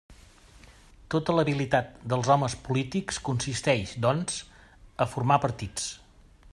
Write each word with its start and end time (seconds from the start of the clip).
Tota 1.13 1.35
l'habilitat 1.35 1.91
dels 2.13 2.31
homes 2.35 2.55
polítics 2.69 3.21
consisteix, 3.29 3.95
doncs, 4.07 4.41
a 5.07 5.11
formar 5.15 5.41
partits. 5.47 5.91